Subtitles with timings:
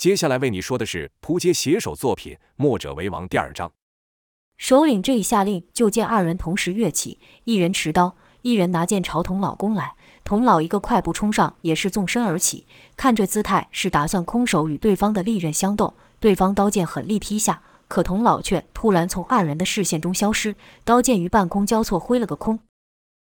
[0.00, 3.70] 接下来为你说的是扑街写手作品《墨者为王》第二章。
[4.56, 9.92] 首领这一下令，就见二人同时跃起，一人持刀，一人拿剑朝童老攻来。
[10.24, 12.66] 童老一个快步冲上，也是纵身而起，
[12.96, 15.92] 看这姿态是打算空手与对方的利刃相斗。
[16.18, 22.60] 对方刀剑狠力劈下，可童老却突然从二人的视线中消失，刀剑于半空交错挥了个空。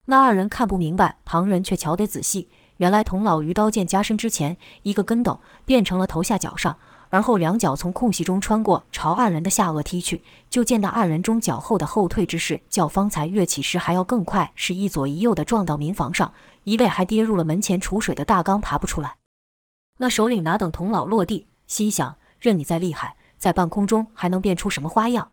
[0.08, 2.50] 那二人看不明白，旁人却瞧得仔细。
[2.78, 6.78] 原来童老于刀剑加身之前，一个跟斗变成了头下脚上，
[7.09, 10.22] 而后两脚从空隙中穿过，朝二人的下颚踢去。
[10.50, 16.34] 就见那二人中脚后的后退之势，较方才跃起时还要更快，是一左一右的撞到民房上，
[16.64, 19.16] 一位还跌入了门前储水的大缸，爬不出来。
[20.00, 25.31] 那首领哪等童老落地，心想：任你再厉害，在半空中还能变出什么花样？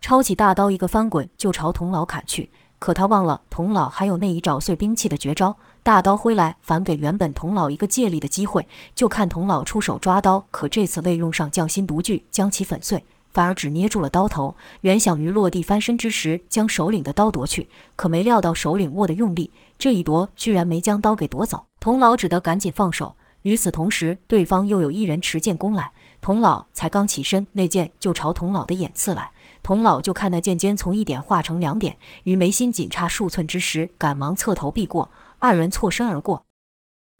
[0.00, 2.50] 抄起大刀，一个翻滚就朝童老砍去。
[2.84, 5.56] 可他忘了，童老还有那一找碎兵器的绝招。
[5.82, 8.68] 大刀挥来，反给原本童老一个借力的机会。
[8.94, 14.54] 就看童老出手抓刀，可这次未用上匠心独具将其粉碎，反而只捏住了刀头。
[14.82, 21.64] 原想于落地翻身之时将首领的刀夺去，可没料到首领握得用力，这一夺居然没将刀给夺走。
[21.80, 23.16] 童老只得赶紧放手。
[23.40, 29.30] 与此同时，对方又有一人持剑攻来，童老才刚起身，那剑就朝童老的眼刺来。
[29.64, 36.44] 童老就看那剑尖从一点化成两点，与眉心仅差数寸之时，赶忙侧头避过，二人错身而过。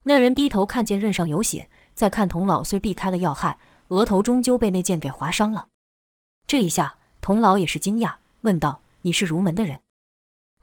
[0.03, 3.57] 那人低头看见刃上有血，再看童老虽避开了要害，
[3.89, 5.69] 额头终究被那剑给划伤了。
[6.47, 9.81] 这一下，童老也是惊讶，问道：“你是儒门的人？”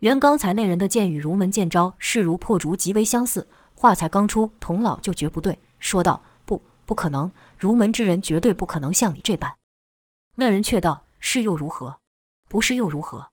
[0.02, 3.48] 原刚才那人的剑与儒门剑招势如破竹，极为相似。
[3.74, 9.56] 话才刚出，童老就觉不对，说道：“不，不可能，儒门之人绝对不可能像你这般。”
[10.38, 11.02] 那人却道。
[11.22, 12.00] 是又如何？
[12.50, 13.28] 不是又如何？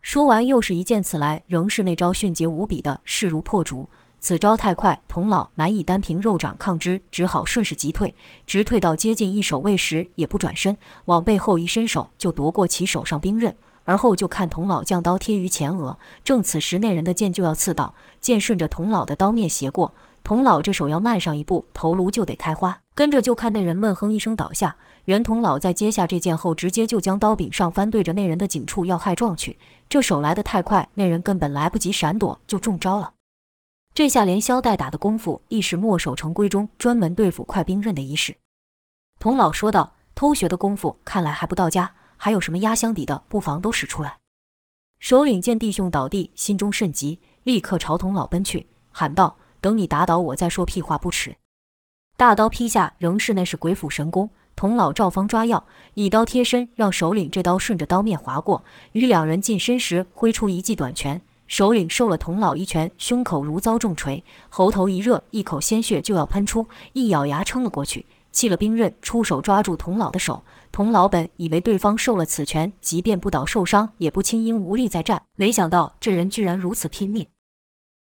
[0.00, 3.88] 说完，又是一剑刺来，仍是那招迅捷无比的势如破竹。
[4.18, 8.14] 此招太快，童老难以单凭肉掌抗之，只好顺势急退，
[8.46, 13.54] 直退到接近一手位时，也不转身，往背后一伸手，就夺过其手上兵刃。
[13.84, 19.92] 而后就看童老将刀贴于前额，正此时那人的剑就要刺到，剑顺着童老的刀面斜过，
[20.24, 22.80] 童老这手要慢上一步，头颅就得开花。
[22.94, 24.76] 跟着就看那人闷哼一声倒下。
[25.06, 29.58] 袁童老在接下这剑后，直接就将刀柄上翻，对着那人的颈处要害撞去。
[29.88, 33.14] 这手来得太快，那人根本来不及闪躲，就中招了。
[33.92, 38.36] 这下连消带打的功夫，亦是墨守成规中专门对付快兵刃的一式。
[39.18, 44.18] 童老说道：“偷学的功夫，看来还不到家，还有什么压箱底的，不妨都使出来。”
[45.00, 51.36] 首领见弟兄倒地，心中甚急，立刻朝童老奔去，喊道：“等你打倒我再说屁话不迟。”
[52.16, 54.30] 大刀劈下，仍是那是鬼斧神工。
[54.62, 58.62] 童老照方抓药，以刀贴身，让首领这刀顺着刀面划过。
[58.92, 61.20] 与两人近身时，挥出一记短拳。
[61.48, 70.44] 首领受了童老一拳，胸口如遭重锤，喉头一热，一口鲜血就要喷出，一咬牙撑了过去，弃了兵刃，出手抓住童老的手。
[70.70, 77.26] 童老本以为对方受了此拳，即便不倒受伤，也不轻因无力再战，没想到这人居然如此拼命，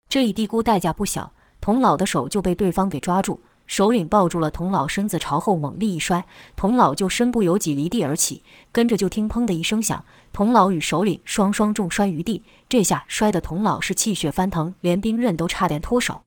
[0.09, 1.31] 这一低估代价不小，
[1.61, 3.39] 童老的手就被对方给抓住。
[3.69, 6.25] 首领抱住了童老，身子朝后猛力一摔，
[6.55, 8.41] 童老就身不由己离地而起，
[8.71, 10.03] 跟着就听砰的一声响，
[10.33, 12.43] 童老与首领双双重摔于地。
[12.67, 16.23] 这下摔得童老是气血翻腾，连兵刃都差点脱手。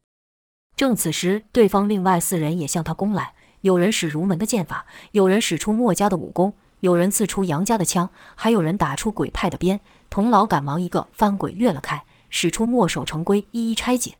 [0.76, 9.80] 正此时，对方另外四人也向他攻来，有人使儒门的剑法，有人使出墨家的武功，有人刺出杨家的枪，还有人打出鬼派的鞭。
[10.08, 14.14] 童老赶忙一个翻滚跃了开，使出墨守成规，一一拆解。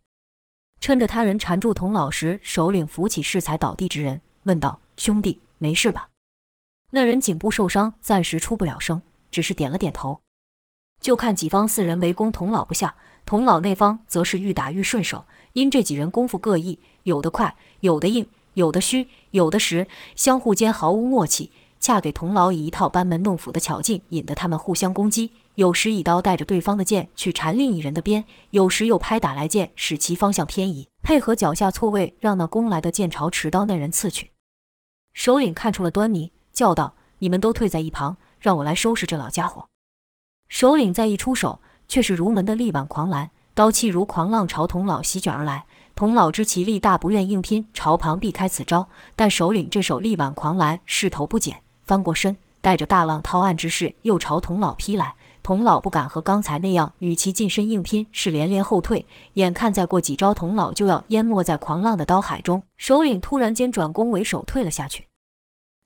[0.82, 6.08] 趁着他人缠住童老时，首领扶起适才倒地之人，问道：“兄弟，没事吧？”
[6.90, 9.00] 那人颈部受伤，暂时出不了声，
[9.30, 10.20] 只是点了点头。
[11.00, 15.24] 就看己方四人围攻童老不下，童老那方则是愈打愈顺手。
[15.52, 21.52] 因这几人功夫各异，有的快，有的硬，有的虚，有的实，相互间毫无默契。
[21.78, 25.30] 恰给童老以一套班门弄斧的巧劲，引得他们互相攻击。
[25.56, 34.30] 有时以刀带着对方的剑去缠另一人的鞭，有时又拍打来剑，使其方向偏移，配合脚下错位，让那攻来的剑朝持刀那人刺去。
[35.12, 39.66] 首领看出了端倪，叫道：“你们都退在一旁，让我来收拾这老家伙。”
[40.48, 45.66] 首领再一出手，却是如门的力挽狂澜，刀气如狂浪朝童老席卷而来。
[45.94, 48.88] 童老知其力大，不愿硬拼，朝旁避开此招。
[49.14, 51.62] 但首领这手力挽狂澜，势头不减。
[51.84, 55.14] 翻过身，带着大浪淘岸之势，又朝童老劈来。
[55.42, 59.04] 童老不敢和刚才那样与其近身硬拼，是连连后退。
[59.34, 62.62] 眼看再过几招，童老就要淹没在狂浪的刀海中。
[62.76, 65.08] 首领突然间转攻为守，退了下去。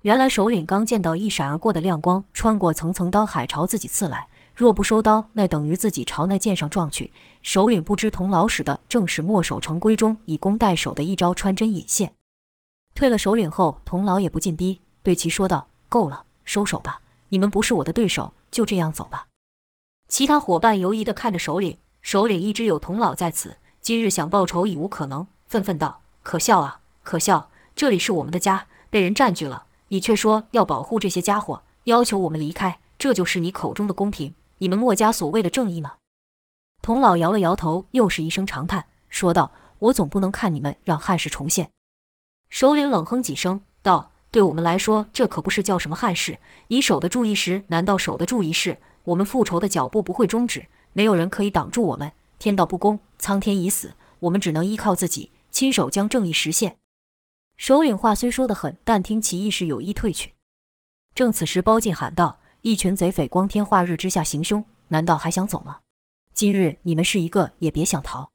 [0.03, 4.29] 原来首领刚见到一闪而过的亮光，穿过层层刀海，朝自己刺来。
[4.55, 7.13] 若不收刀，那等于自己朝那剑上撞去。
[7.43, 12.13] 首领不知童老使的正是墨守成规中以攻代守的一招穿针引线。
[12.95, 17.01] 退了首领后，童老也不进逼，对其说道：“够了，收手吧，
[17.31, 19.26] 你们不是我的对手，就这样走吧。”
[20.09, 27.51] 其他伙伴犹疑地看着首领，首领一直有童老在此，今日想报仇已无可能，愤愤道：“可笑啊，可笑！
[27.75, 34.33] 这里是我们的家，被人占据了，你却说要保护这些家伙，要求我们离开，这就是你口中的公平？
[34.59, 35.95] 你们墨家所谓的正义吗？”
[36.81, 39.51] 童老摇了摇头，又是一声长叹，说道
[39.81, 41.71] ：“我总不能看你们让汉室重现。”
[42.49, 46.39] 首领冷哼几声，道：“对我们来说，这可不是叫什么汉室。
[46.69, 48.79] 你守得住一时，难道守得住一世？
[49.07, 52.13] 我们复仇的脚步不会终止，没有人可以挡住我们。
[52.39, 56.77] 天道不公，苍天已死，我们只能依靠自己，亲手将正义实现。”
[57.57, 60.35] 首领话虽说得狠，但听其意是有意退去。
[61.15, 65.79] 正此时，包进喊道：“一群贼匪光天化日之下行凶，难道还想走吗？
[66.35, 68.31] 今日你们是一个也别想逃。”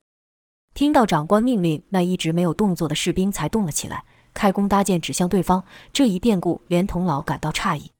[0.73, 5.63] 听到长官命令，那一直没有动作的士兵才动了起来，开弓搭箭指向对方。
[5.91, 7.91] 这一变故连童老感到诧异。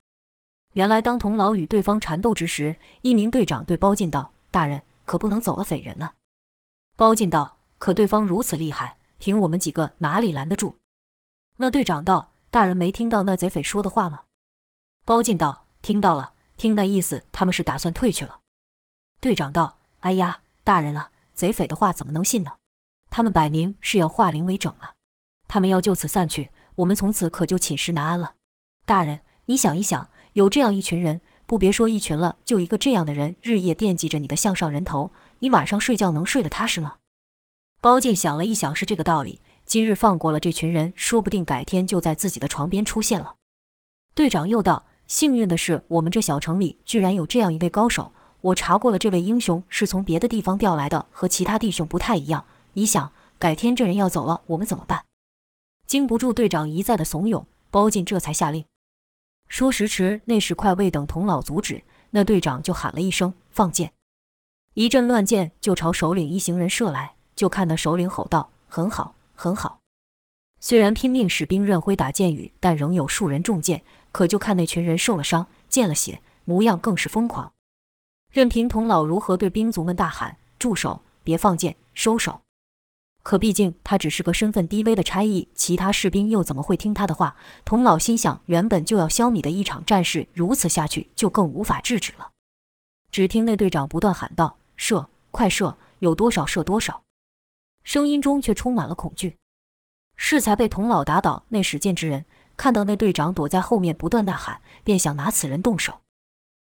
[0.74, 6.14] 原来，当童老与对方缠斗之时，一名队长对包进道：“大人可不能走了匪人呢。”
[6.96, 10.78] 包进道：“可对方如此厉害，凭我们几个哪里拦得住？”
[11.58, 14.24] 那队长道：“大人没听到那贼匪说的话吗？”
[15.04, 18.40] 包进道：“听到了，听那意思，他们是打算退去了。”
[19.20, 22.54] 队长道：“哎呀，大人啊，贼匪的话怎么能信呢？”
[23.12, 24.94] 他们摆明是要化零为整啊！
[25.50, 28.36] 他们要就此散去，我们从此可就寝食难安了。
[28.86, 36.96] 大人，你想一想，有这样一群人，不别说一群了，就一个这样的人，日夜惦记着你的项上人头，你晚上睡觉能睡得踏实吗？
[37.82, 39.42] 包进想了一想，是这个道理。
[39.66, 43.36] 今日放过了这群人，说不定改天就在自己的床边出现了。
[44.14, 48.12] 队长又道：“幸运的是，我们这小城里居然有这样一位高手。
[48.42, 55.04] 我查过了，这位英雄是从别的地方调来的，和其他弟兄不太一样。”你想，改天这人要走了，我们怎么办？
[55.88, 58.64] 经不住队长一再的怂恿，包进这才下令。
[59.52, 63.92] 说时迟，那时快，未等童老阻止，那队长就喊了一声“放箭”，
[64.76, 67.16] 一阵乱箭就朝首领一行人射来。
[67.36, 69.82] 就看那首领吼道：“很好，很好！”
[70.62, 73.84] 虽然拼命使兵刃挥打箭雨，但仍有数人中箭。
[74.14, 77.52] 可就看那群人受了伤，见了血，模样更是疯狂。
[78.32, 81.02] 任凭童老如何对兵卒们大喊：“住手！
[81.26, 81.76] 别放箭！
[81.94, 82.40] 收手！”
[83.24, 87.36] 可毕竟他只是个身份低微的差役，其他士兵又怎么会听他的话？
[87.64, 92.32] 童老心想，原本就要消弭的一场战事，如此下去就更无法制止了。
[93.12, 95.78] 只听那队长不断喊道：“射，快射！
[96.00, 97.04] 有多少射多少！”
[97.84, 99.38] 声音中却充满了恐惧。
[100.16, 102.26] 适才被童老打倒那使箭之人，
[102.58, 106.00] 看到那队长躲在后面不断呐喊，便想拿此人动手。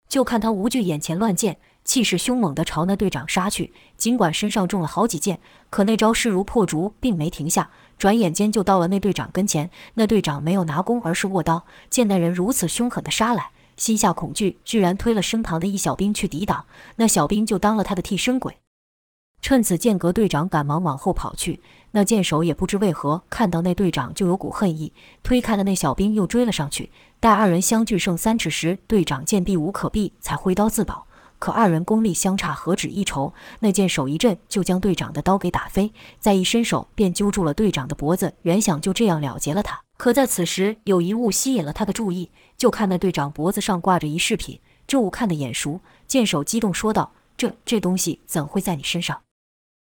[0.08, 1.58] 就看他无惧眼前乱箭。
[1.88, 5.40] 气势凶猛地朝那队长杀去，尽管身上中了好几箭，
[5.70, 7.70] 可那招势如破竹，并没停下。
[7.96, 9.70] 转眼间就到了那队长跟前。
[9.94, 11.64] 那队长没有拿弓，而是握刀。
[11.88, 16.66] 见那人如此凶狠地杀来，心下恐惧，居然推了身旁的一小兵去抵挡。
[16.96, 18.58] 那小兵就当了他的替身鬼。
[19.40, 21.62] 趁此间隔，队长赶忙往后跑去。
[21.92, 24.92] 那箭手也不知为何看到那队长就有股恨意，
[25.22, 26.92] 推开了那小兵，又追了上去。
[27.18, 31.07] 待二人相距剩三尺时，队长见避无可避，才挥刀自保。
[31.38, 33.32] 可二人功力相差何止一筹？
[33.60, 39.80] 那剑手一震，就将队长的刀给打飞，再一伸手便揪住了队长的脖子，原想就这样了结了他。
[39.96, 45.80] 可在此时，有一物吸引了他的注意，就看那队长脖子上挂着一饰品，这物看得眼熟。
[46.06, 49.22] 剑手激动说道：“这这东西怎会在你身上？”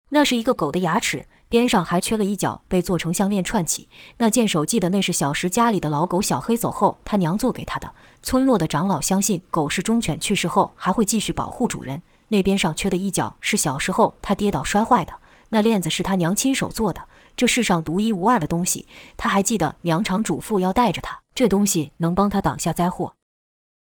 [0.09, 1.25] 那是一个狗的牙齿。
[1.53, 3.87] 边上还缺了一角，被做成项链串起。
[4.17, 7.93] 那剑手记得那是小时家里的老狗小黑走后，他娘做给他的。
[8.23, 12.01] 村落的长老相信，狗是忠犬去世后还会继续保护主人。
[12.29, 15.13] 那边上缺的一角是小时候他跌倒摔坏的。
[15.49, 17.03] 那链子是他娘亲手做的，
[17.37, 18.87] 这世上独一无二的东西。
[19.15, 23.13] 他还记得娘常嘱咐要带着他，这东西能帮他挡下灾祸。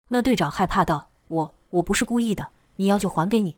[0.07, 2.47] 那队长害怕道：“我我不是故意的，
[2.77, 3.57] 你要就还给你。”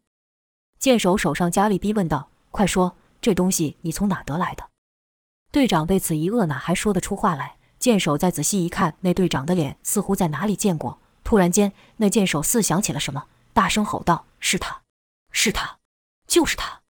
[0.80, 4.70] 剑手手上加力逼问道：“快说！”这东西你从哪得来的？
[5.52, 7.58] 队长被此一愕，哪还说得出话来？
[7.80, 11.00] 箭手再仔细一看，那队长的脸似乎在哪里见过。
[11.24, 14.82] 突然间，那箭手似想起了什么，大声吼道：“是他，
[15.32, 15.78] 是他，
[16.28, 16.82] 就是他！”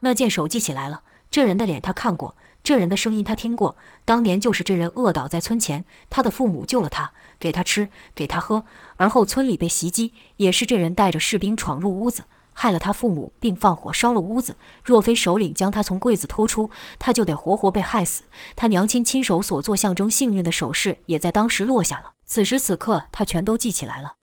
[0.00, 3.76] 那箭手记起来了，这人的脸他看过，这人的声音他听过。
[4.04, 8.64] 当年就是这人饿倒在村前，他的父母救了他，给他吃，给他喝。
[8.96, 12.24] 而后村里被袭击，也是这人带着士兵闯入屋子。
[12.60, 14.56] 害了他父母，并放火烧了屋子。
[14.82, 18.24] 若非首领将他从柜子拖出，他就得活活被害死。
[18.56, 22.14] 他娘亲亲手所做象征幸运的首饰，也在当时落下了。
[22.26, 24.14] 此时此刻，他全都记起来了。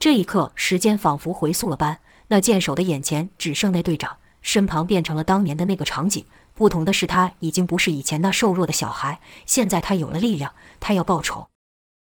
[0.00, 6.26] 这一刻，时间仿佛回溯了般，那箭手的眼前只剩那队长，身旁变成了当年的那个场景。
[6.54, 11.46] 不同的是，他已经不是以前那瘦弱的小孩，现在他有了力量，他要报仇。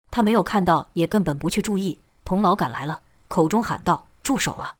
[0.09, 1.99] 他没有看到，也根本不去注意。
[2.23, 4.73] 童老赶来了，口中喊道：“住手啊！”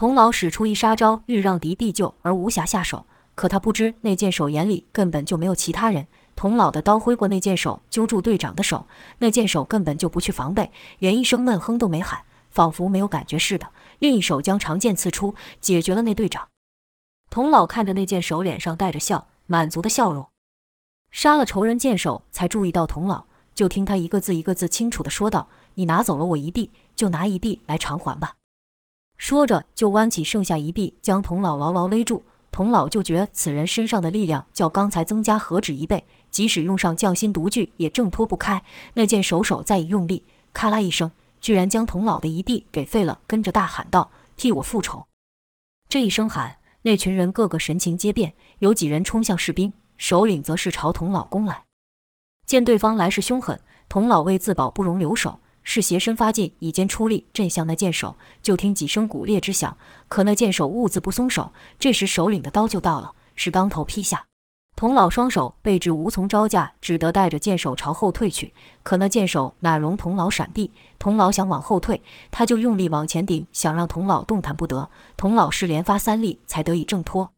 [0.00, 3.04] 童老使出一杀招，欲让敌必救而无暇下手。
[3.34, 6.06] 可他不知，那剑手眼里根本就没有其他人。
[6.34, 8.86] 童老的刀挥过那剑手，揪住队长的手。
[9.18, 13.66] 那剑手根本就不去防备，连一声闷哼都没喊，仿佛没有感觉似的。
[13.98, 16.48] 另一手将长剑刺出，解决了那队长。
[17.28, 20.26] 童老看着那剑手，脸上带着笑，满足的笑容。
[21.10, 28.36] 杀了仇人剑手，才注意到童老，就听他一个字一个字清楚的说道：“你拿走了我一地，就拿一地来偿还吧。”
[29.20, 32.24] 说着，就弯起剩下一臂，将童老牢牢勒住。
[32.50, 38.62] 童老就觉此人身上的力量较刚才增加何止一倍，即使用上匠心独具，也挣脱不开。
[38.94, 40.24] 那剑手手再一用力，
[40.54, 45.04] 咔啦一声，居然将童老的一臂给废了，跟着大喊道：“替我复仇！”
[45.90, 46.56] 这一声喊。
[46.80, 51.64] 那群人个个神情皆变，有几人冲向士兵，首领则是朝童老攻来。
[52.46, 58.16] 见对方来势凶狠，童老为自保不容留手，是斜身发劲，以肩出力，震向那剑手。
[58.42, 59.76] 就听几声骨裂之响，
[60.08, 61.52] 可那剑手兀自不松手。
[61.78, 64.26] 这时首领的刀就到了，是当头劈下。
[64.76, 68.54] 童老双手被制无从招架，只得带着剑手朝后退去。
[68.82, 70.70] 可那剑手哪容童老闪避？
[70.98, 72.00] 童老想往后退，
[72.30, 74.88] 他就用力往前顶，想让童老动弹不得。
[75.18, 77.32] 童老是连发三力才得以挣脱。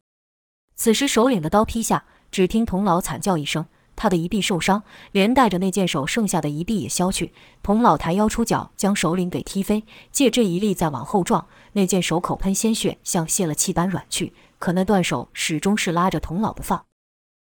[0.75, 3.65] 此时首领的刀劈下，只听童老惨叫一声，
[3.95, 7.33] 他的一臂受伤，连带着那剑手剩下的一臂也削去。
[7.61, 14.33] 童老抬腰出脚，将首领给踢飞，借这一力再往后撞，那剑手口喷鲜血，像泄了气般软去。
[14.59, 16.85] 可那断手始终是拉着童老不放。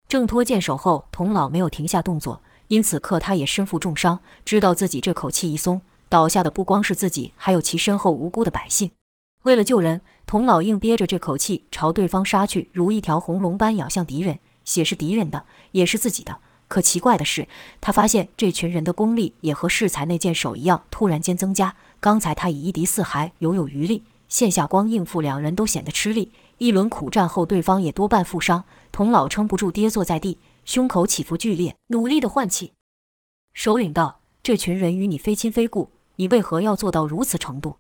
[0.08, 8.92] 挣脱剑手后，童老没有停下动作，因此刻他也身负重伤，知道自己这口气一松，倒下的不光是自己，还有其身后无辜的百姓。
[9.44, 14.40] 为了救人，童老硬憋着这口气朝对方杀去，如一条红龙般咬向敌人。
[14.66, 16.40] 血是敌人的，也是自己的。
[16.68, 17.48] 可奇怪的是，
[17.80, 21.76] 他发现这群人的功力也和适才那剑手一样，突然间增加。
[22.00, 26.32] 刚才他以一敌四还犹有余力，现下光应付两人都显得吃力。
[26.58, 28.64] 一轮苦战后，对方也多半负伤。
[28.92, 32.74] 童老撑不住，跌坐在地，胸口起伏剧烈，努力地换气。
[33.54, 37.78] 首领道：“这群人与你非亲非故，你为何要做到如此程度？”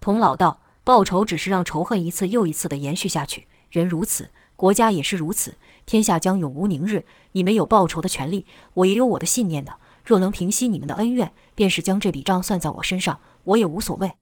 [0.00, 3.46] 童老道：“报仇只是让仇恨一次又一次地延续下去。
[3.70, 5.56] 人如此，国家也是如此，
[5.86, 7.04] 天下将永无宁日。
[7.32, 9.78] 你们有报仇的权利，我也有我的信念的。
[10.04, 14.12] 若能平息你们的恩怨，便是将这笔账算在我身上，我也无所谓。”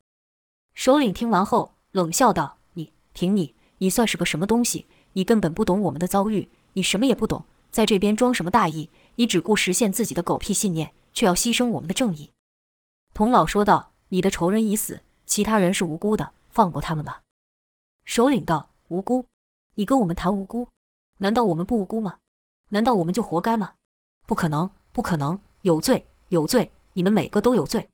[0.74, 8.88] 首领听完后冷笑道：“你凭你，你算是个什么东西？”你根本不懂我们的遭遇，你什么也不懂，在这边装什么大义？
[9.16, 12.30] 你只顾实现自己的狗屁信念，却要牺牲我们的正义。”
[13.12, 17.20] 童老说道，“你的仇人已死，其他人是无辜的，放过他们吧。”
[18.06, 19.26] 首领道：“无辜？
[19.74, 20.68] 你跟我们谈无辜？
[21.18, 22.16] 难道我们不无辜吗？
[22.68, 23.72] 难道我们就活该吗？
[24.26, 25.38] 不可能，不可能！
[25.62, 26.72] 有罪，有罪！
[26.92, 27.88] 你们每个都有罪！”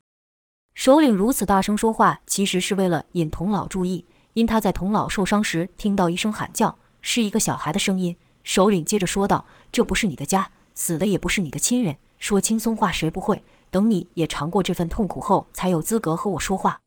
[0.75, 6.79] 首领如此大声说话，其实是为了引童老注意，因他在童老受伤时听到一声喊叫。
[7.01, 8.17] 是一个小孩的声音。
[8.43, 11.97] 首领接着说道：“这不是你的家，死的也不是你的亲人。
[12.19, 13.45] 说轻松话谁不会？
[13.71, 16.81] 等你也尝过这份痛苦后，才有资格和我说话。”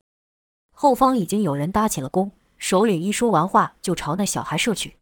[0.76, 2.32] 后方已经有人搭起了弓。
[2.62, 4.98] 首领一说完话，就朝那小孩射去。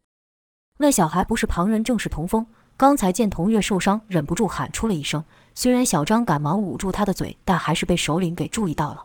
[0.78, 2.46] 那小孩不是旁人，正是童风。
[2.74, 5.22] 刚才见童月受伤，忍不住喊出了一声。
[5.54, 9.04] 虽然小张赶忙捂住他的嘴，但还是被首领给注意到了。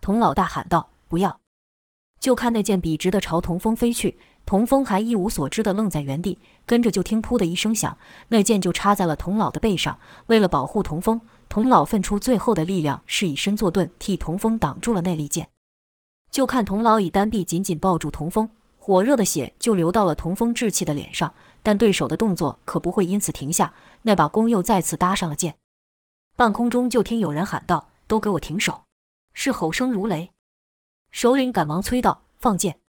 [0.00, 1.40] 童老大喊道：“不要！”
[2.20, 4.16] 就看那剑笔直的朝童风飞去。
[4.46, 9.98] 童风还一无所知地愣在原地，跟着就听“噗”的一声响，那剑就插在了童老的背上。
[10.26, 15.48] 为了保护童风，童老奋出最后的力量，是以身作盾，替童风挡住了那利剑。
[16.34, 21.32] 就看童老以单臂紧紧抱住童风，火热的血就流到了童风稚气的脸上。
[21.62, 23.72] 但对手的动作可不会因此停下，
[24.02, 25.54] 那把弓又再次搭上了箭。
[26.34, 28.82] 半空中就听有人喊道：“都给我停手！”
[29.32, 30.32] 是吼声如雷。
[31.12, 32.80] 首领赶忙催道：“放箭！”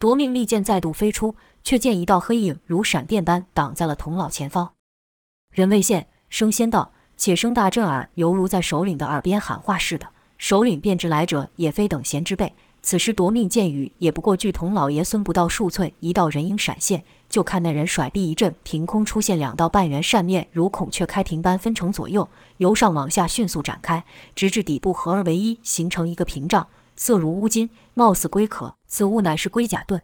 [0.00, 4.72] 夺命利箭再度飞出，却见一道黑影如闪电般挡在了童老前方。
[5.50, 10.08] 人未现，声先到，且声大震耳，犹如在首领的耳边喊话似的。
[10.38, 12.52] 首领便知来者也非等闲之辈，
[12.82, 15.90] 此时夺命箭雨也不过距童老爷孙不到数寸。
[16.00, 26.66] 一道人影闪现，就看那人甩臂一震，凭空出现两道半圆扇面，如孔雀开屏般分成左右，由上往下迅速展开，直至底部合而为一，形成一个屏障。
[26.96, 30.02] 色如乌金，貌似龟壳，此物乃是龟甲盾。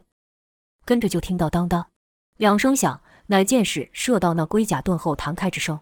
[0.85, 1.87] 跟着就听到当当
[2.37, 5.81] 两声响，乃箭矢射到那龟甲盾后弹开之声。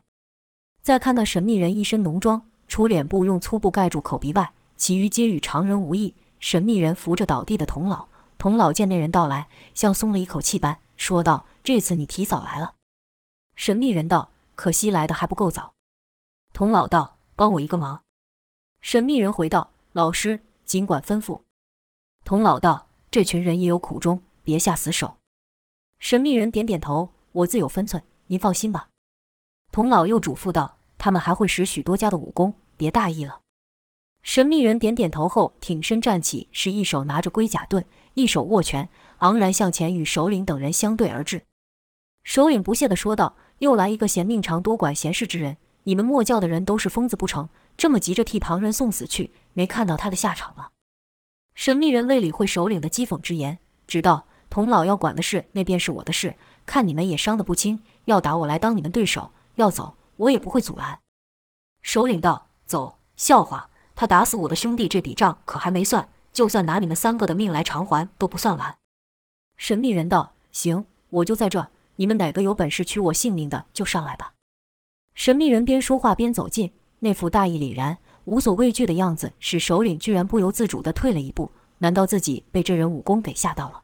[0.82, 6.16] 再看那神秘人，一身浓妆，除脸部用粗布盖住口鼻外，其余皆与常人无异。
[6.40, 12.76] 神秘人扶着倒地的童老，童老见那人到来，像松了一口气般说道：“这次你提早来了。”
[13.56, 15.74] 神秘人道：“可惜来的还不够早。”
[16.54, 18.04] 童老道：“帮我一个忙。”
[18.82, 21.42] 神秘人回道：“老师，尽管吩咐。”
[22.24, 25.18] 童老道：“这群人也有苦衷，别下死手。”
[26.00, 28.90] 神秘人点点头：“我自有分寸，您放心吧。”
[29.72, 33.42] 童老又嘱咐道：“他们还会使许多家的武功，别大意了。”
[34.28, 41.44] 神秘人点点头后，挺身站起，是一手拿着龟甲盾，一手握拳，昂然向前与首领等人相对而至。
[42.26, 45.56] 首领不屑地说道：“又来一个嫌命长、多管闲事之人！
[45.84, 47.48] 你们莫教的人都是疯子不成？
[47.78, 50.72] 这么急着替旁人送死去，没看到他的下场吗？”
[51.56, 56.36] 神秘人未理会首领的讥讽之言，直道：“童老要管的事，那便是我的事。
[56.66, 61.00] 看你们也伤得不轻，要打我来当你们对手，要走我也不会阻拦。”
[61.82, 63.70] 首领道：“走，笑话！
[63.98, 68.78] 他打死我的兄弟这笔账可还没算，就算拿你们三个的命来偿还，都不算完。”
[69.58, 71.68] 神秘人道：“行，我就在这。”
[72.00, 74.34] 你们哪个有本事取我性命的，就上来吧。
[75.16, 81.52] 神秘人边说话边走近，那副大义凛然、无所畏惧的样子，使首领居然不由自主地退了一步。
[81.80, 83.82] 难道自己被这人武功给吓到了？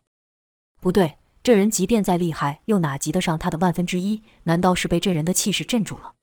[0.80, 4.22] 不对，这人即便再厉害，又哪及得上他的万分之一？
[4.44, 6.14] 难道是被这人的气势镇住了？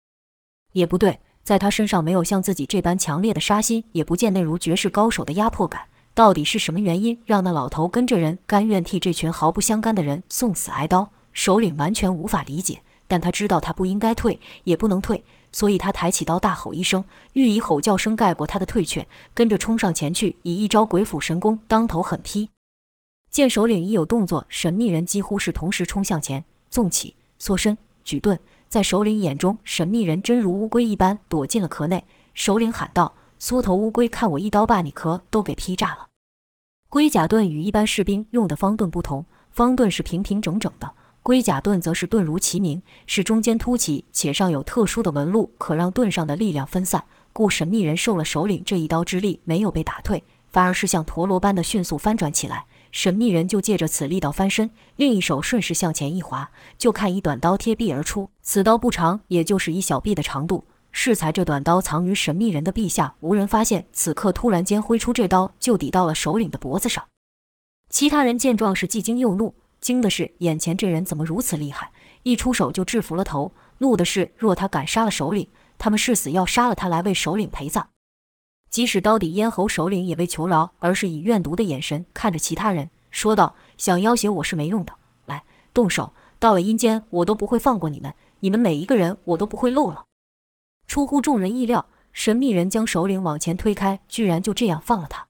[0.75, 5.83] 也不对，在他身上没有像自己这般强烈的杀心，也不见那如绝世高手的压迫感。
[6.15, 11.11] 到底是什么原因，让那老头跟这人甘愿替这群毫不相干的人送死挨刀？
[11.33, 17.05] 首领完全无法理解，但他知道他不应该退，也不能退，所以他抬起刀，大吼一声，
[17.35, 22.51] 欲以吼叫声盖过他的退却，跟着冲上前去，以一招鬼斧神工当头狠劈。
[23.31, 28.39] 见首领一有动作，神秘人几乎是同时冲向前，纵起、缩身、举盾，
[28.71, 32.05] 在首领眼中，神秘人真如乌龟一般躲进了壳内。
[32.35, 36.07] 首领喊道：“缩头乌龟，看我一刀把你壳都给劈炸了！”
[36.89, 40.89] 龟甲盾与一般士兵用的方盾不同，方盾是平平整整的。
[41.21, 47.03] 龟甲盾则是盾如其名，是中间凸起且上有特殊的纹路，可让盾上的力量分散。
[47.33, 52.67] 故神秘人受了首领这一刀之力，没有被打退，反而是像陀螺般的迅速翻转起来。
[52.91, 58.31] 神秘人就借着此力道翻身，另一手顺势向前一划，就看一短刀贴壁而出。
[58.43, 60.65] 此刀不长，也就是一小臂的长度。
[60.93, 63.87] 适才这短刀藏于神秘人的臂下，无人发现。
[63.93, 67.05] 此刻突然间挥出这刀，就抵到了首领的脖子上。
[67.89, 69.55] 其他人见状是既惊又怒。
[69.81, 71.93] 惊的是，眼前这人怎么如此厉害？
[72.25, 73.53] 一出手就制服了头。
[73.79, 75.49] 怒的是，若他敢杀了首领，
[75.79, 77.89] 他们誓死要杀了他来为首领陪葬。
[78.71, 84.93] 即使刀底咽喉，首领也未求饶，而是以怨毒的眼神看着其他人，说道：“想要挟我是没用的，
[85.27, 85.43] 来
[85.75, 86.13] 动手！
[86.39, 90.05] 到了阴间，我都不会放过你们，你们每一个人我都不会漏了。”
[90.87, 95.27] 出乎众人意料，神秘人将首领往前推开，居然就这样放了他。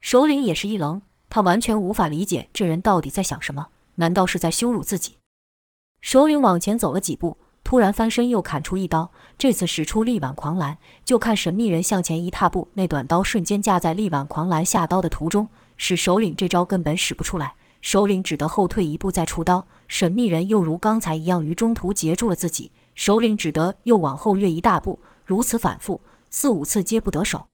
[0.00, 1.02] 首领也是一愣。
[1.30, 5.16] 他完全无法理解这人到底在想什么，难道是在羞辱自己？
[6.00, 10.76] 首领往前走了几步，突然翻身又砍出一刀，这次使出力挽狂澜。
[11.02, 15.48] 就看神秘人向前一踏步，那短刀瞬间架在力挽狂澜下刀的途中，
[15.78, 17.54] 使首领这招根本使不出来。
[17.80, 26.00] 首领只得后退一步再出刀，神秘人又如刚才一样于中途截住了自己，首领只得又往后跃一大步，如此反复
[26.30, 27.46] 四五次皆不得手。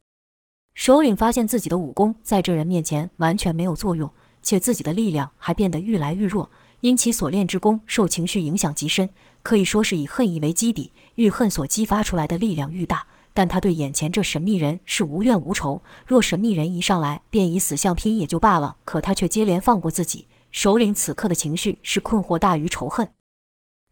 [0.74, 4.08] 首领发现自己的武功在这人面前完全没有作用，
[4.42, 6.48] 且自己的力量还变得愈来愈弱，
[6.80, 9.10] 因其所练之功受情绪影响极深，
[9.42, 13.06] 可以说是以恨意为基底，愈恨所激发出来的力量愈大。
[13.32, 20.26] 但他对眼前这神秘人是无怨无仇，若神秘人一上来便以死相拼也就罢了，可他却接连放过自己。
[20.50, 23.12] 首领此刻的情绪是困惑大于仇恨。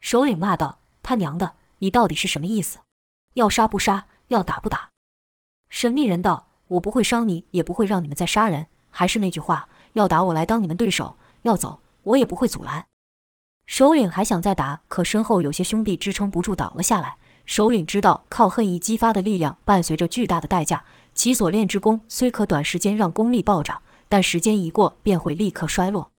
[0.01, 2.79] 首领骂道：“他娘的，你到底是什么意思？
[3.35, 4.90] 要杀不杀，要打不打？”
[5.70, 6.46] 神秘人道。
[6.68, 8.66] 我不会伤你，也不会让你们再杀人。
[8.90, 12.87] 还是那句话，要打我来当你们对手，要走我也不会阻拦。
[13.67, 17.17] 首领还想再打，可身后有些兄弟支撑不住，倒了下来。
[17.45, 20.85] 首领知道，靠恨意激发的力量伴随着巨大的代价，
[21.15, 26.11] 其所练之功虽可短时间让功力暴涨，但时间一过便会立刻衰落。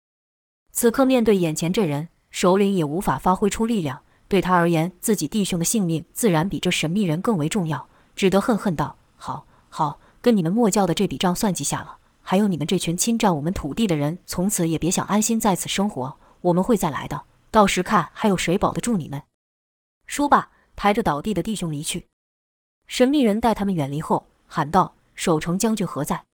[0.71, 4.01] 此刻面对眼前这人，首领也无法发挥出力量。
[4.27, 11.97] 对他而言，自己弟兄的性命自然比这神秘人更为重要，只得恨恨道：“好，好。”跟你们末教的这笔账算计下了，
[12.29, 16.19] 还有你们这群侵占我们土地的人，从此也别想安心在此生活。
[16.41, 19.23] 我们会再来的，到时看还有谁保得住你们。
[20.05, 22.05] 说罢，抬着倒地的弟兄离去。
[22.85, 26.25] 神秘人待他们远离后，喊道：“守城将军何在？”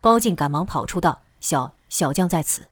[0.00, 2.68] 包进赶忙跑出道：“小小将在此。”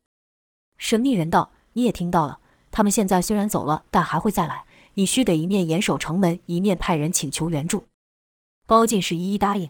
[0.79, 2.39] 神秘人道：“你也听到了，
[2.71, 4.65] 他们现在虽然走了，但还会再来。
[4.95, 7.89] 你须得一面严守城门，一面派人请求援助。”
[8.65, 9.69] 包进是一一答应。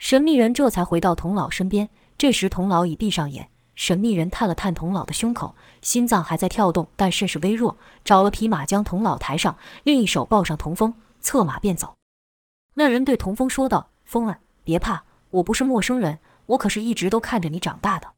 [0.00, 7.76] 神秘人这才回到童老身边，这时童老已闭上眼，神秘人探了探童老的胸口，心脏还在跳动，但甚是微弱。
[8.02, 11.96] 找了匹马将童老抬上，另一手抱上童风，策马便走。
[12.74, 18.08] 那人对童风说道：“风儿，别怕，我不是陌生人，我可是一直都看着你长大的。”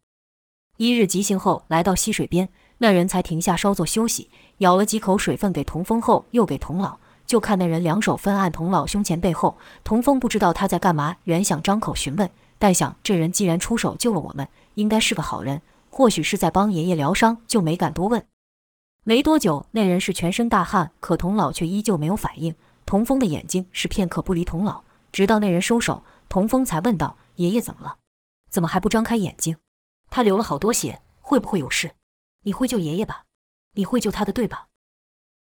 [0.79, 7.01] 一日急行后，来到溪水边，那人才停下稍作休息，舀了几口水分给童风后，又给童老。
[7.33, 18.27] 就看那人两手分按童老胸前背后，童峰不知道他在干嘛，原想张口询问，但想这人既然出手救了我们，应该是个好人，或许是在帮爷爷疗伤，就没敢多问。
[19.05, 22.55] 没多久，那人是全身大汗，可童老却依旧没有反应。
[22.85, 27.97] 童峰的眼睛是片刻不离童老，直到那人收手，童峰才问道：“爷爷怎么了？
[28.51, 29.57] 怎么还不张开眼睛？
[30.11, 31.93] 他流了好多血，会不会有事？
[32.43, 33.25] 你会救爷爷吧？
[33.73, 34.67] 你会救他的，对吧？”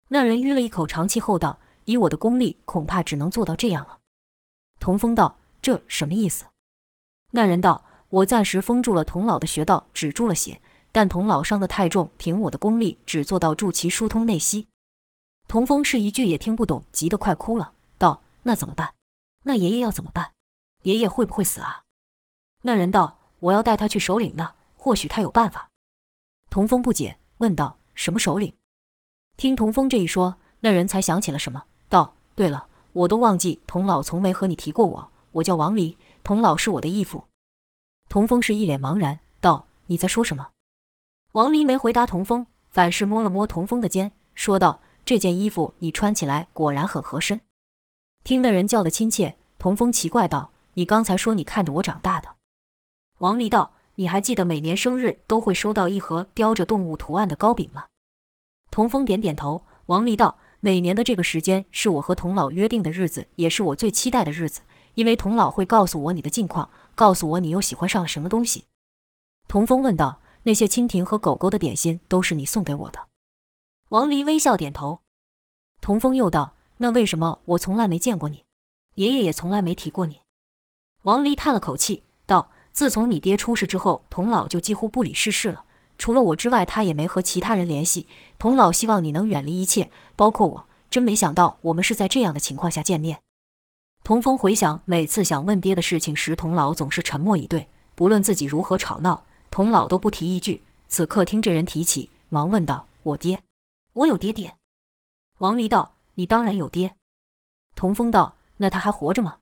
[0.08, 3.98] 那人吁了一口长气后道：“以我的功力，恐怕只能做到这样了。”
[4.80, 6.46] 童风道：“这什么意思？”
[7.32, 14.68] 那人道：“我暂时封住了童老的穴道，止住了血，但童老伤得太重，凭我的功力，只做到助其疏通内息。”
[15.48, 18.94] 童风是一句也听不懂，急得快哭了，道：“那怎么办？
[19.44, 20.32] 那爷爷要怎么办？
[20.82, 21.84] 爷爷会不会死啊？”
[22.62, 25.70] 那人道：“我要带他去首领那，或许他有办法。”
[26.48, 28.54] 童风不解，问道：“什么首领？”
[29.36, 31.64] 听童风这一说，那人才想起了什么
[32.34, 37.24] ，：“对了，我都忘记童老从没和你提过我，我叫王离，童老是我的义父。”
[38.08, 40.50] 童风是一脸茫然，道：“你在说什么？”
[41.32, 44.80] 王离没回答童风，反是摸了摸童风的肩，说道。
[45.04, 47.40] 这件衣服你穿起来果然很合身。
[48.22, 52.36] 听那人叫的亲切，童风奇怪道：“你刚才说你看着我长大的。”
[53.18, 57.86] 王离道：“你还记得每年生日都会收到一盒雕着动物图案的糕饼吗？”
[58.70, 59.64] 童风点点头。
[59.86, 64.60] 王离道：“每年的这个时间是我和童老约定的日子，也是我最期待的日子，
[64.94, 68.66] 因为童老会告诉我你的近况，告诉我你又喜欢上了什么东西。”
[69.48, 73.08] 童风问道：“那些蜻蜓和狗狗的点心都是你送给我的？”
[73.90, 75.00] 王离微笑点头，
[75.80, 78.44] 童风又道：“那为什么我从来没见过你？
[78.94, 80.20] 爷爷也从来没提过你。”
[81.02, 85.64] 王离叹了口气，道：“自从你爹出事之后，童老就几乎不理世事了。
[86.02, 88.08] 除了我之外，他也没和其他人联系。
[88.36, 90.66] 童老希望你能远离一切，包括我。
[90.90, 93.22] 真没想到，我们是在这样的情况下见面。”
[94.02, 100.64] 童风回想每次想问爹的事情时，童老总是沉默以对，不论自己如何吵闹，童老都不提一句。
[100.88, 103.40] 此刻听这人提起，忙问道：“我爹？”
[103.94, 104.56] 我有爹爹。
[105.38, 106.96] 王离道：“你当然有爹。”
[107.76, 109.36] 童风道：“那他还活着吗？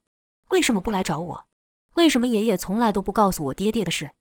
[0.49, 1.45] 为什么不来找我？
[1.95, 4.11] 为什么爷爷从来都不告诉我爹爹的事？”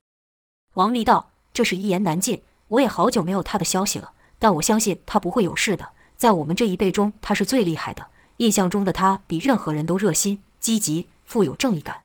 [0.72, 2.42] 王离道：“这是一言难尽。
[2.68, 5.90] 我也好久没有他的消息了，但我相信他不会有事的。
[6.16, 8.06] 在我们这一辈中，他是最厉害的。
[8.36, 12.02] 印象中的他比任何人都热心、积极、富有正义感。”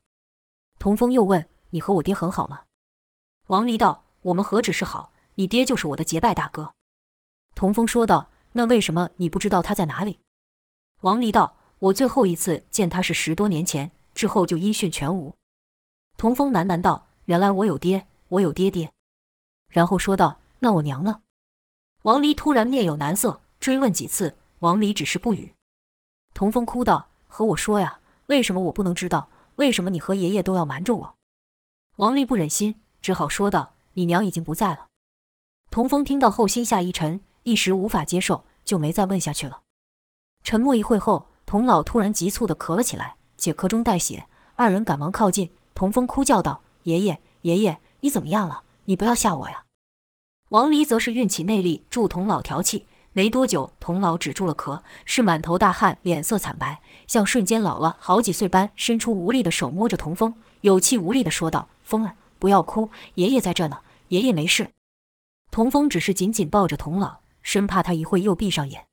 [0.79, 2.61] 童风又问：“你和我爹很好吗？”
[3.47, 6.73] 王离道：“我们何止是好，你爹就是我的结拜大哥。”
[7.53, 10.19] 童风说道：“那为什么你不知道他在哪里？”
[11.01, 15.35] 王离道：“我最后一次见他是十多年前，之后就音讯全无。”
[16.17, 18.91] 童风喃喃道：“原来我有爹，我有爹爹。”
[19.75, 21.19] 然后说道：“那我娘呢？”
[22.03, 25.53] 王离突然面有难色，追问几次，王离只是不语。
[26.33, 29.27] 童风哭道：“和我说呀，为什么我不能知道？
[29.57, 31.15] 为什么你和爷爷都要瞒着我？”
[31.97, 34.87] 王离不忍心，只好说道：“你娘已经不在了。”
[35.69, 37.19] 童风听到后心下一沉。
[37.43, 39.63] 一时无法接受，就没再问下去了。
[40.45, 44.25] 沉默一会后，童老突然急促地咳了起来，且咳中带血。
[44.55, 48.63] 二人赶忙靠近，童风哭叫道：“爷爷，爷爷，你怎么样了？
[48.85, 49.64] 你不要吓我呀！”
[50.49, 52.85] 王离则是运起内力助童老调气。
[53.13, 63.79] 没多久，童老止住了咳，是满头大汗，脸色惨白，像瞬间老了好几岁般，伸出无力的手摸着童风，有气无力地说道：“风儿，不要哭，爷爷在这呢，
[64.09, 64.69] 爷爷没事。”
[65.49, 67.19] 童风只是紧紧抱着童老。
[67.41, 68.87] 生怕他一会又闭上眼，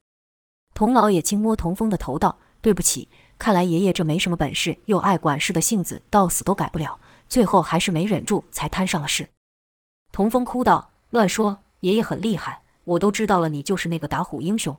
[0.74, 9.30] 童老也轻摸童风的头道：“对不起，看来爷爷这没什么本事又爱管事的性子，到死都改不了，最后还是没忍住才摊上了事。”
[10.12, 14.74] 童风哭道：“乱说，爷爷很厉害，我都知道了，你就是那个打虎英雄。”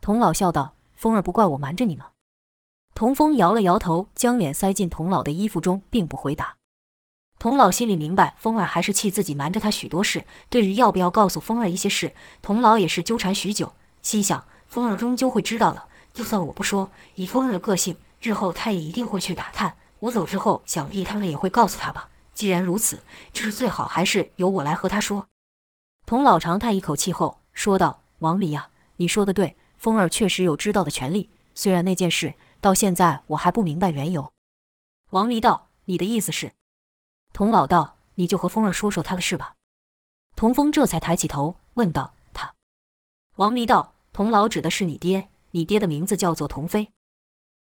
[0.00, 2.12] 童老笑道：“风儿不怪我瞒着你吗？”
[2.96, 6.56] 童风摇了摇头，将脸塞进童老的衣服中，并不回答。
[7.38, 10.24] 童老心里明白，风儿还是气自己瞒着他许多事。
[10.48, 13.74] 对于要不要告诉风儿一些事，童老也是纠缠许久。
[14.00, 15.82] 心想，风儿终究会知道的。
[16.14, 19.76] 就算我不说，以风儿的个性，日后他也一定会去打探。
[19.98, 22.08] 我走之后，想必他们也会告诉他吧。
[22.32, 23.02] 既然如此，
[23.34, 25.26] 就是最好还是由我来和他说。
[26.04, 31.30] 童老长叹一口气后说道：“王离呀，你说的对，风儿确实有知道的权利。
[31.54, 34.32] 虽然那件事到现在我还不明白缘由。”
[35.10, 36.52] 王离道：“你的意思是？”
[37.32, 39.54] 童老道：“你就和风儿说说他的事吧。”
[40.36, 42.54] 童风这才抬起头问道：“他？”
[43.36, 46.90] 王离道：“童老指的是你爹，你爹的名字叫做童飞。”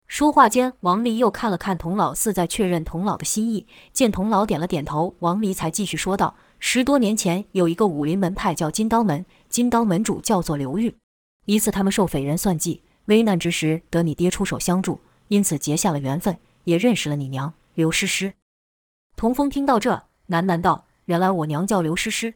[0.08, 3.68] 说话间，王离又看了看童老，似在确认童老的心意。
[3.92, 10.94] 见童老点了点头，王离才继续说道：“十多年前，有一个武林门派叫金刀门，金刀门主叫做刘玉。
[11.46, 18.34] 一次，他们受匪人算计，危难之时得你爹出手相助，因此结下了缘分，也认识了你娘刘诗诗。”
[19.16, 22.34] 童风听到这，喃喃道：“原来我娘叫刘诗诗。”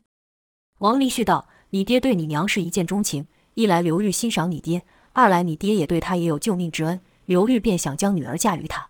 [0.80, 4.82] 王离旭道：“你爹对你娘是一见钟情，一来刘玉欣赏你爹，
[5.12, 8.88] 二来你爹也对他也有救命之恩，刘玉便想将女儿嫁于他。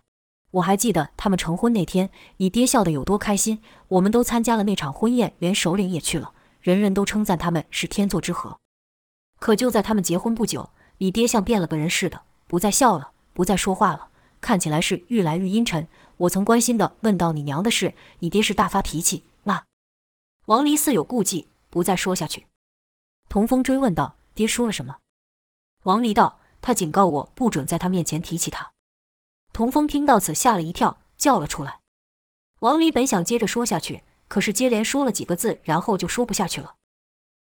[0.55, 3.61] 我还记得他们成婚那天，你爹笑得有多开心。
[3.89, 8.57] 我们都参加了那场婚宴，连首领也去了，人人都称赞他们是天作之合。
[9.39, 14.07] 可就在他们结婚不久，你爹像变了个人似的，不再笑了，不再说话了，
[14.39, 15.87] 看起来是愈来愈阴沉。
[16.17, 19.65] 我曾关心地问到你娘的事，你爹是大发脾气，那……”
[20.47, 21.49] 王离似有顾忌。
[21.69, 22.47] 不再说下去，
[23.27, 24.99] 童风追问道：“爹说了什么？”
[25.83, 28.71] 王离道：“他警告我不准在他面前提起他。”
[29.55, 31.79] 童风听到此吓了一跳，叫了出来。
[32.59, 36.73] 王离本想接着说下去，可是接连说了几个字，然后就说不下去了。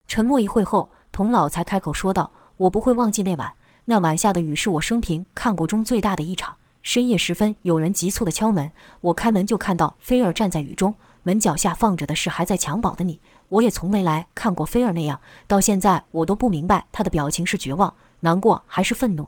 [0.07, 6.57] 沉默一会后，童老才开口说道：“我不会忘记那晚，那晚下的雨是我生平看过中最大的一场。
[6.83, 19.27] 深夜时分，有人急促地敲门，我开门就看到菲儿站在雨中，门脚下放着的是还在襁褓的你。”我也从没来看过菲儿那样，到现在我都不明白她的表情是绝望、难过还是愤怒。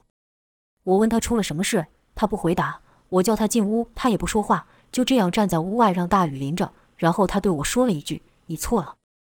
[0.83, 2.81] 我问她出了什么事，他不回答。
[3.09, 6.73] 我叫他进屋，他也不说话，就这样站在屋外让大雨淋着。
[6.97, 8.95] 然后他对我说了一句：“你错了。”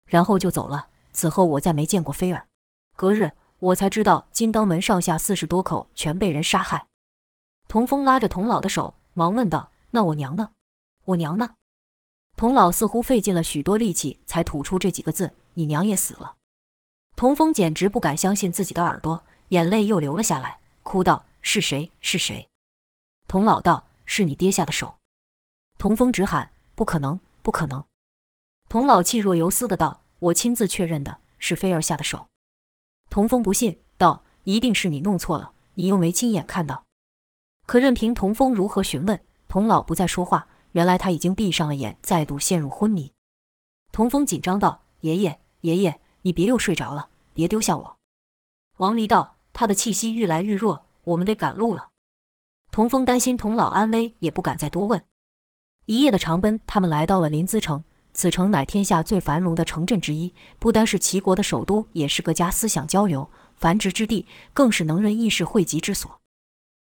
[0.09, 0.89] 然后就走了。
[1.13, 2.47] 此后我再没见过菲儿。
[2.97, 6.87] 隔日我才知道金刀门上下四十多口全被人杀害。
[7.69, 10.51] 童风拉着童老的手，忙问道：“那我娘呢？
[11.05, 11.51] 我娘呢？”
[12.37, 16.35] 童老似乎费尽了许多力气，才吐出这几个字：“你娘也死了。”
[17.15, 21.93] 童风简直不敢相信自己的耳朵，眼泪又流了下来，哭道：“是谁？
[22.01, 22.49] 是谁？”
[23.31, 24.97] 童老道：“是你爹下的手。”
[25.79, 27.85] 童风直喊：“不可能，不可能！”
[28.69, 32.27] 童老气若游丝的道：“我亲自确认的，是菲儿下的手。”
[33.09, 36.83] 童风不信，道：“一定是你弄错了，你又没亲眼看到。”
[37.69, 40.49] 可任凭童风如何询问，童老不再说话。
[40.73, 43.13] 原来他已经闭上了眼，再度陷入昏迷。
[43.93, 47.97] 童风紧张道：“爷爷，爷爷，你别又睡着了，别丢下我。”
[48.79, 51.90] 王离道：“他的气息愈来愈弱，我们得赶路了。”
[52.71, 55.03] 童风担心童老安危，也不敢再多问。
[55.87, 57.83] 一夜的长奔，他们来到了临淄城。
[58.13, 66.21] 此城乃天下最繁荣的城镇之一，不单是齐国的首都，也是各家思想交流、繁殖之地，更是能人异士汇集之所。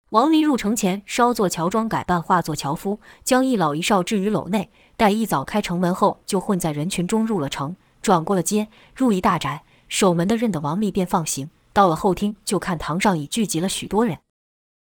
[0.10, 4.70] 王离入城前，稍作乔装，改扮化作樵夫，将一老一少置于篓内。
[4.98, 9.64] 待一早开城门后，就混在人群中入了城，转过了街，入一大宅。
[9.88, 11.50] 守门的认得王离，便放行。
[11.74, 14.20] 到了后厅，就看堂上已聚集了许多人。